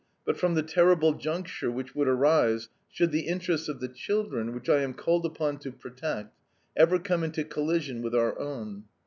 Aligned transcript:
but 0.25 0.35
from 0.35 0.55
the 0.55 0.63
terrible 0.63 1.13
juncture 1.13 1.69
which 1.69 1.93
would 1.93 2.07
arise 2.07 2.69
should 2.89 3.11
the 3.11 3.27
interests 3.27 3.69
of 3.69 3.79
the 3.79 3.87
children, 3.87 4.51
which 4.51 4.67
I 4.67 4.81
am 4.81 4.95
called 4.95 5.27
upon 5.27 5.59
to 5.59 5.71
protect, 5.71 6.35
ever 6.75 6.97
come 6.97 7.23
into 7.23 7.43
collision 7.43 8.01
with 8.01 8.15
our 8.15 8.35
own. 8.39 8.85